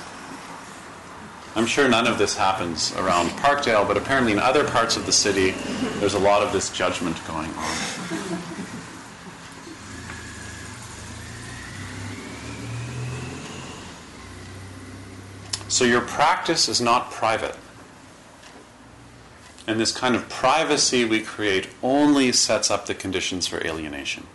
[1.53, 5.11] I'm sure none of this happens around Parkdale, but apparently in other parts of the
[5.11, 5.51] city,
[5.99, 7.75] there's a lot of this judgment going on.
[15.67, 17.55] So your practice is not private.
[19.67, 24.25] And this kind of privacy we create only sets up the conditions for alienation.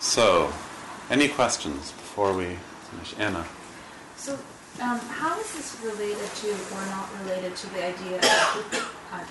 [0.00, 0.52] So,
[1.08, 2.58] any questions before we
[2.90, 3.14] finish?
[3.18, 3.46] Anna.
[4.16, 4.34] So,
[4.80, 9.24] um, how is this related to or not related to the idea of uh,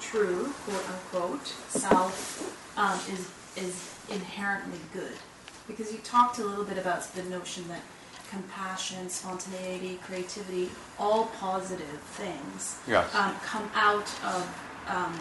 [0.00, 3.30] true, quote unquote, self um, is
[3.62, 5.18] is inherently good?
[5.66, 7.82] Because you talked a little bit about the notion that
[8.30, 13.12] compassion, spontaneity, creativity, all positive things, Yes.
[13.14, 14.42] um, come out of
[14.88, 15.12] um,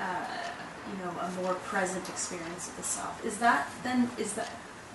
[0.00, 0.24] uh,
[0.90, 3.24] you know a more present experience of the self.
[3.24, 4.10] Is that then?
[4.18, 4.50] Is that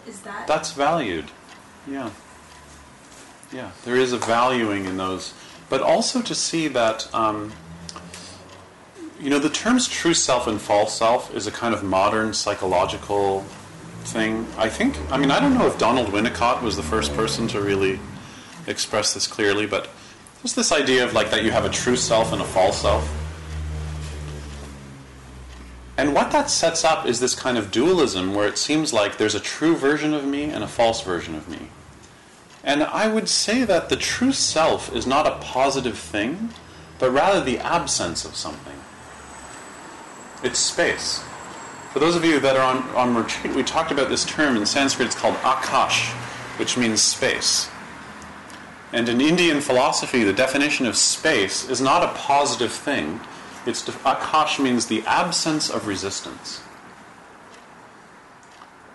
[0.08, 0.48] is that?
[0.48, 1.26] That's valued.
[1.88, 2.12] Yeah.
[3.52, 5.34] Yeah, there is a valuing in those.
[5.70, 7.54] But also to see that, um,
[9.20, 13.46] you know, the terms true self and false self is a kind of modern psychological
[14.06, 14.48] thing.
[14.58, 17.62] I think, I mean, I don't know if Donald Winnicott was the first person to
[17.62, 18.00] really
[18.68, 19.90] express this clearly, but
[20.42, 23.12] there's this idea of like that you have a true self and a false self.
[25.98, 29.36] And what that sets up is this kind of dualism where it seems like there's
[29.36, 31.70] a true version of me and a false version of me.
[32.64, 36.50] And I would say that the true self is not a positive thing,
[37.00, 38.76] but rather the absence of something.
[40.44, 41.24] It's space.
[41.96, 44.66] For those of you that are on, on retreat, we talked about this term in
[44.66, 46.12] Sanskrit, it's called akash,
[46.60, 47.70] which means space.
[48.92, 53.22] And in Indian philosophy, the definition of space is not a positive thing.
[53.66, 56.62] It's akash means the absence of resistance.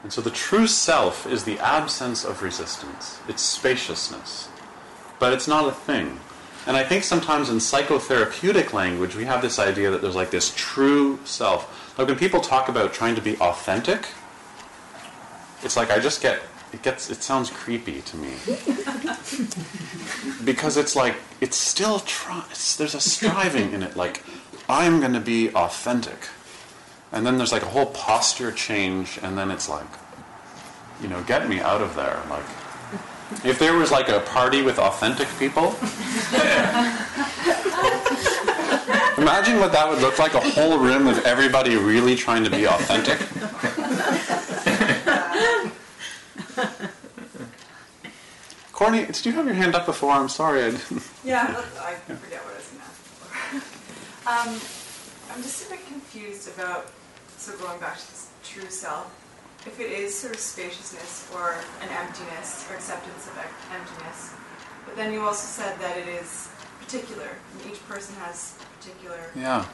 [0.02, 3.18] And so the true self is the absence of resistance.
[3.26, 4.50] It's spaciousness.
[5.18, 6.20] But it's not a thing.
[6.66, 10.52] And I think sometimes in psychotherapeutic language, we have this idea that there's like this
[10.54, 11.96] true self.
[11.98, 14.06] Like when people talk about trying to be authentic,
[15.62, 16.42] it's like I just get
[16.72, 18.30] it gets it sounds creepy to me
[20.44, 24.22] because it's like it's still try, it's, there's a striving in it like
[24.68, 26.28] i'm going to be authentic
[27.12, 29.86] and then there's like a whole posture change and then it's like
[31.02, 32.46] you know get me out of there like
[33.44, 35.74] if there was like a party with authentic people
[39.20, 42.66] imagine what that would look like a whole room of everybody really trying to be
[42.66, 43.18] authentic
[48.80, 50.10] Courtney, did you have your hand up before?
[50.10, 50.62] I'm sorry.
[50.62, 51.06] I didn't.
[51.22, 51.42] Yeah,
[51.82, 53.60] I forget what I was going to ask before.
[54.32, 56.90] um, I'm just a bit confused about,
[57.36, 59.14] so going back to this true self,
[59.66, 63.36] if it is sort of spaciousness or an emptiness or acceptance of
[63.72, 64.34] emptiness,
[64.86, 66.48] But then you also said that it is
[66.80, 67.28] particular.
[67.52, 69.64] and Each person has particular Yeah,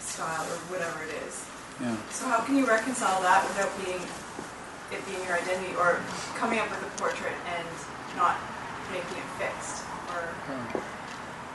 [0.00, 1.44] style or whatever it is.
[1.80, 1.96] yeah.
[2.10, 4.00] So how can you reconcile that without being
[4.92, 6.00] it being your identity or
[6.36, 7.68] coming up with a portrait and
[8.16, 8.36] not
[8.92, 10.22] making it fixed or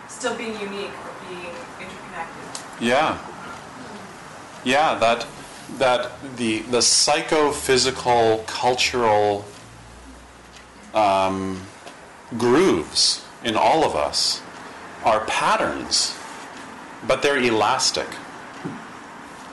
[0.08, 2.46] still being unique or being interconnected?
[2.82, 3.18] Yeah.
[4.64, 5.26] Yeah, that
[5.78, 9.46] that the the psychophysical cultural
[10.94, 11.62] um,
[12.38, 14.42] grooves in all of us
[15.04, 16.18] are patterns,
[17.08, 18.08] but they're elastic.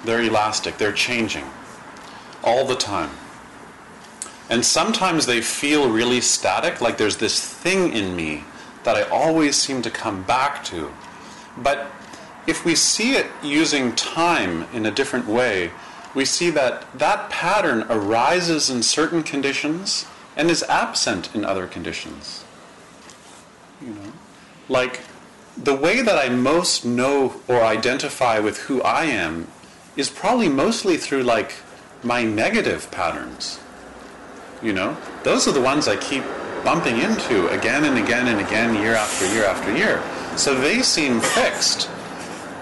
[0.05, 0.79] They're elastic.
[0.79, 1.45] They're changing
[2.43, 3.11] all the time.
[4.49, 8.45] And sometimes they feel really static, like there's this thing in me
[8.83, 10.93] that I always seem to come back to.
[11.59, 11.91] But
[12.47, 15.71] if we see it using time in a different way,
[16.15, 20.07] we see that that pattern arises in certain conditions
[20.37, 22.45] and is absent in other conditions.
[23.81, 24.13] You know,
[24.69, 25.01] like
[25.57, 29.49] the way that I most know or identify with who I am
[29.97, 31.55] is probably mostly through like
[32.03, 33.61] my negative patterns.
[34.63, 36.25] You know, those are the ones I keep
[36.65, 40.03] bumping into again and again and again, year after year after year.
[40.37, 41.89] So they seem fixed.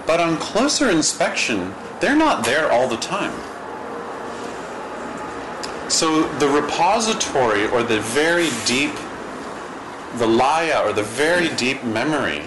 [0.06, 3.32] But on closer inspection, they're not there all the time.
[5.88, 8.94] So the repository or the very deep,
[10.16, 12.42] the laya or the very deep memory,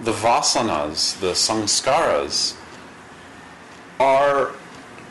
[0.00, 2.56] the vasanas, the samskaras,
[4.00, 4.52] are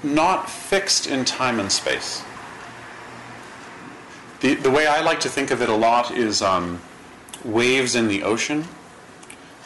[0.04, 2.24] not fixed in time and space.
[4.42, 6.82] The, the way I like to think of it a lot is um,
[7.44, 8.66] waves in the ocean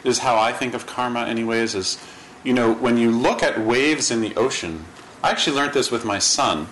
[0.04, 1.98] is how I think of karma anyways is
[2.44, 4.84] you know when you look at waves in the ocean
[5.22, 6.66] I actually learned this with my son.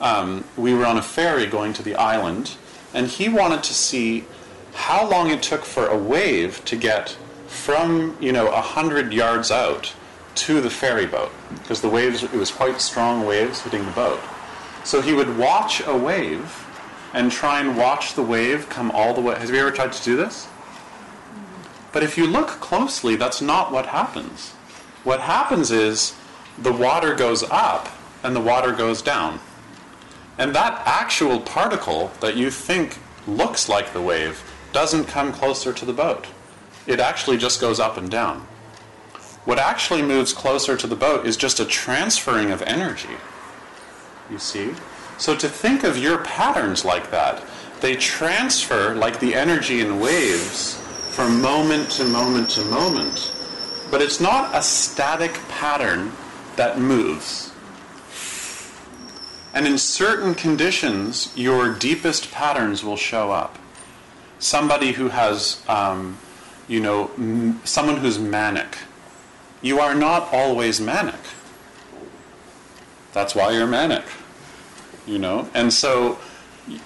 [0.00, 2.54] Um, we were on a ferry going to the island
[2.94, 4.24] and he wanted to see
[4.72, 7.16] how long it took for a wave to get
[7.48, 9.92] from you know a hundred yards out
[10.36, 14.20] to the ferry boat because the waves it was quite strong waves hitting the boat.
[14.84, 16.64] So he would watch a wave
[17.12, 19.36] and try and watch the wave come all the way.
[19.36, 20.46] Have you ever tried to do this?
[21.90, 24.52] But if you look closely, that's not what happens.
[25.08, 26.14] What happens is
[26.58, 27.88] the water goes up
[28.22, 29.40] and the water goes down.
[30.36, 34.44] And that actual particle that you think looks like the wave
[34.74, 36.26] doesn't come closer to the boat.
[36.86, 38.46] It actually just goes up and down.
[39.46, 43.16] What actually moves closer to the boat is just a transferring of energy.
[44.30, 44.74] You see?
[45.16, 47.42] So to think of your patterns like that,
[47.80, 50.74] they transfer like the energy in waves
[51.12, 53.32] from moment to moment to moment.
[53.90, 56.12] But it's not a static pattern
[56.56, 57.52] that moves.
[59.54, 63.58] And in certain conditions, your deepest patterns will show up.
[64.38, 66.18] Somebody who has, um,
[66.68, 68.78] you know, m- someone who's manic.
[69.62, 71.18] You are not always manic.
[73.12, 74.04] That's why you're manic.
[75.06, 75.48] You know?
[75.54, 76.18] And so,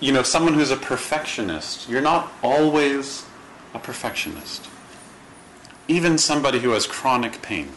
[0.01, 3.27] you know, someone who's a perfectionist, you're not always
[3.75, 4.69] a perfectionist.
[5.93, 7.69] Even somebody who has chronic pain,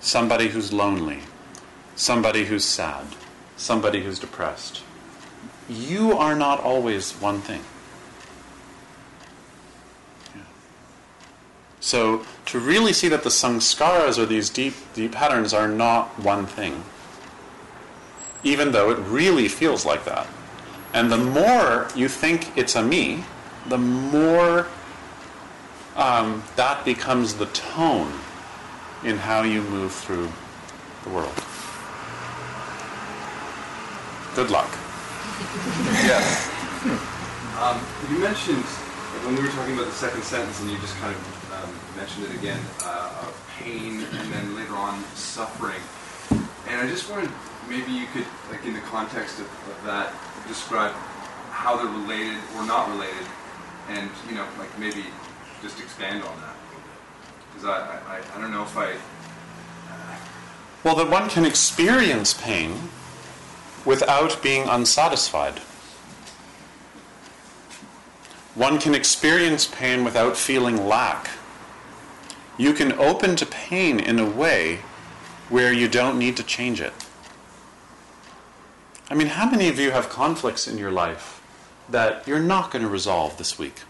[0.00, 1.20] somebody who's lonely,
[1.94, 3.06] somebody who's sad,
[3.56, 4.82] somebody who's depressed.
[5.68, 7.62] You are not always one thing.
[11.78, 16.46] So to really see that the samskaras or these deep, deep patterns are not one
[16.46, 16.82] thing,
[18.42, 20.26] even though it really feels like that.
[20.92, 23.22] And the more you think it's a me,
[23.68, 24.66] the more
[25.96, 28.12] um, that becomes the tone
[29.04, 30.30] in how you move through
[31.04, 31.34] the world.
[34.34, 34.70] Good luck.
[36.02, 36.50] Yes.
[37.60, 37.78] Um,
[38.10, 38.64] you mentioned
[39.22, 42.26] when we were talking about the second sentence, and you just kind of um, mentioned
[42.26, 45.80] it again, uh, pain, and then later on suffering.
[46.68, 47.30] And I just wanted,
[47.68, 50.12] maybe you could, like in the context of, of that,
[50.48, 50.92] describe
[51.50, 53.26] how they're related or not related,
[53.88, 55.04] and you know, like maybe
[55.62, 58.92] just expand on that a little bit, because I, I, I don't know if I.
[58.92, 60.16] Uh,
[60.84, 62.90] well, that one can experience pain
[63.84, 65.60] without being unsatisfied.
[68.54, 71.30] One can experience pain without feeling lack.
[72.58, 74.80] You can open to pain in a way
[75.48, 76.92] where you don't need to change it.
[79.08, 81.42] I mean, how many of you have conflicts in your life
[81.88, 83.82] that you're not going to resolve this week?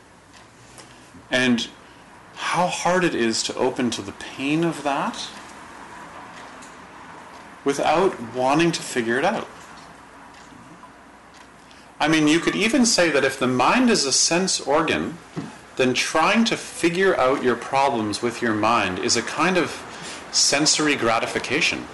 [1.32, 1.66] And
[2.36, 5.28] how hard it is to open to the pain of that
[7.64, 9.48] without wanting to figure it out.
[11.98, 15.18] I mean, you could even say that if the mind is a sense organ,
[15.76, 19.70] then trying to figure out your problems with your mind is a kind of
[20.32, 21.86] sensory gratification.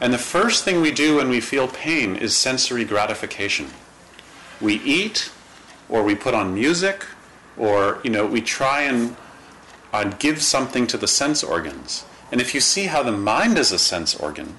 [0.00, 3.68] And the first thing we do when we feel pain is sensory gratification.
[4.60, 5.30] We eat,
[5.88, 7.06] or we put on music,
[7.56, 9.16] or you know, we try and
[9.92, 12.04] uh, give something to the sense organs.
[12.32, 14.56] And if you see how the mind is a sense organ,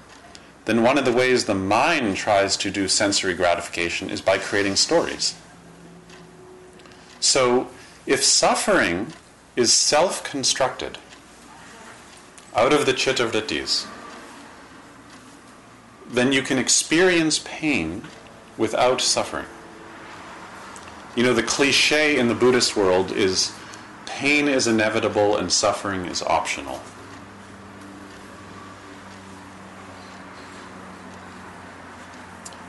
[0.64, 4.76] then one of the ways the mind tries to do sensory gratification is by creating
[4.76, 5.34] stories.
[7.20, 7.68] So,
[8.06, 9.12] if suffering
[9.56, 10.98] is self constructed
[12.54, 13.86] out of the chitta vrittis,
[16.08, 18.02] then you can experience pain
[18.56, 19.46] without suffering.
[21.16, 23.52] You know, the cliche in the Buddhist world is
[24.04, 26.80] pain is inevitable and suffering is optional.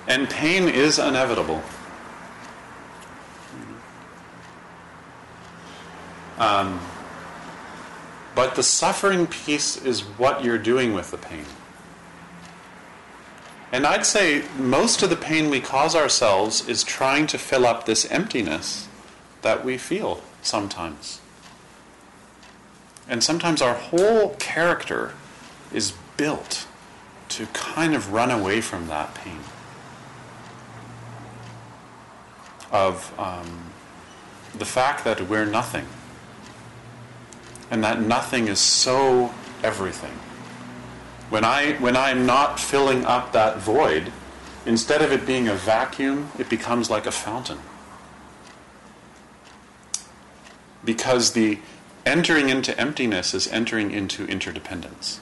[0.08, 1.62] And pain is inevitable.
[6.38, 6.80] Um,
[8.34, 11.46] but the suffering piece is what you're doing with the pain.
[13.72, 17.86] And I'd say most of the pain we cause ourselves is trying to fill up
[17.86, 18.88] this emptiness
[19.42, 21.20] that we feel sometimes.
[23.10, 25.14] And sometimes our whole character
[25.74, 26.68] is built
[27.30, 29.40] to kind of run away from that pain.
[32.72, 33.72] Of um,
[34.58, 35.88] the fact that we're nothing.
[37.70, 40.18] And that nothing is so everything.
[41.30, 44.12] When, I, when I'm not filling up that void,
[44.66, 47.60] instead of it being a vacuum, it becomes like a fountain.
[50.86, 51.60] Because the
[52.06, 55.20] entering into emptiness is entering into interdependence.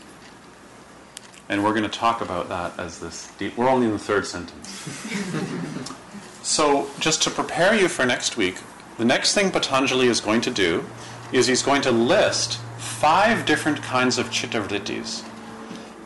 [1.50, 3.32] And we're going to talk about that as this.
[3.38, 4.70] Deep, we're only in the third sentence.
[6.44, 8.58] so, just to prepare you for next week,
[8.98, 10.86] the next thing Patanjali is going to do
[11.32, 15.24] is he's going to list five different kinds of chitta vrittis.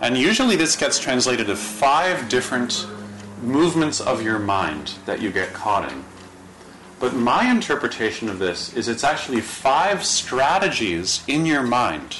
[0.01, 2.87] And usually this gets translated as five different
[3.41, 6.05] movements of your mind that you get caught in.
[6.99, 12.17] But my interpretation of this is it's actually five strategies in your mind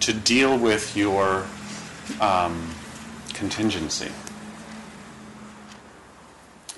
[0.00, 1.46] to deal with your
[2.20, 2.74] um,
[3.32, 4.10] contingency.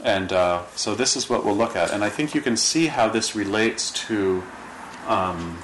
[0.03, 1.93] And uh, so this is what we'll look at.
[1.93, 4.43] And I think you can see how this relates to
[5.07, 5.59] um,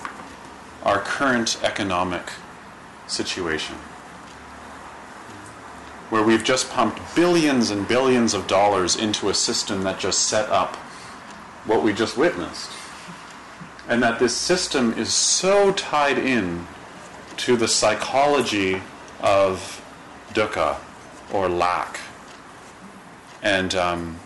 [0.84, 2.30] our current economic
[3.06, 3.76] situation
[6.10, 10.48] where we've just pumped billions and billions of dollars into a system that just set
[10.48, 10.76] up
[11.66, 12.70] what we just witnessed.
[13.88, 16.66] And that this system is so tied in
[17.38, 18.82] to the psychology
[19.20, 19.84] of
[20.32, 20.76] dukkha
[21.32, 22.00] or lack.
[23.42, 24.18] And um,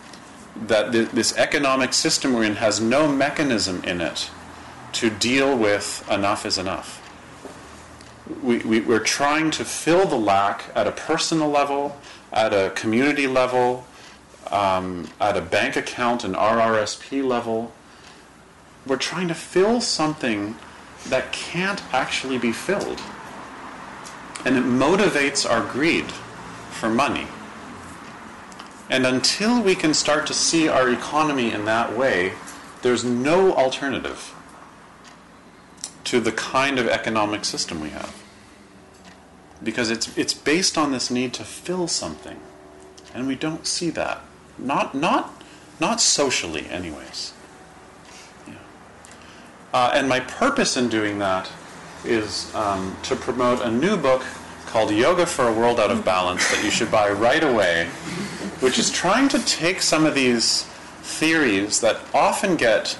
[0.55, 4.29] that th- this economic system we're in has no mechanism in it
[4.93, 7.02] to deal with enough is enough
[8.41, 11.97] we, we, we're trying to fill the lack at a personal level,
[12.31, 13.85] at a community level,
[14.49, 17.71] um, at a bank account and RRSP level.
[18.85, 20.55] We're trying to fill something
[21.07, 23.01] that can't actually be filled.
[24.45, 26.11] And it motivates our greed
[26.71, 27.27] for money.
[28.89, 32.33] And until we can start to see our economy in that way,
[32.81, 34.33] there's no alternative
[36.13, 38.15] to the kind of economic system we have.
[39.63, 42.39] Because it's, it's based on this need to fill something.
[43.15, 44.21] And we don't see that.
[44.59, 45.41] Not, not,
[45.79, 47.33] not socially, anyways.
[48.47, 48.53] Yeah.
[49.73, 51.49] Uh, and my purpose in doing that
[52.05, 54.23] is um, to promote a new book
[54.67, 57.87] called Yoga for a World Out of Balance that you should buy right away,
[58.59, 60.61] which is trying to take some of these
[61.01, 62.99] theories that often get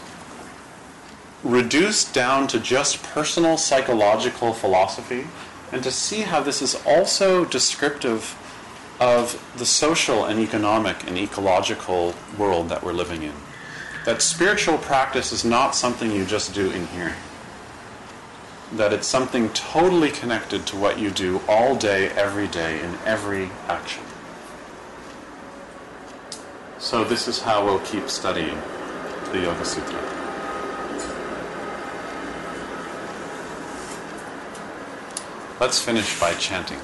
[1.44, 5.28] reduced down to just personal psychological philosophy
[5.72, 8.38] and to see how this is also descriptive
[9.00, 13.34] of the social and economic and ecological world that we're living in.
[14.06, 17.16] That spiritual practice is not something you just do in here.
[18.74, 23.50] That it's something totally connected to what you do all day, every day, in every
[23.68, 24.04] action.
[26.80, 28.58] So, this is how we'll keep studying
[29.32, 30.23] the Yoga Sutra.
[35.60, 36.80] Let's finish by chanting.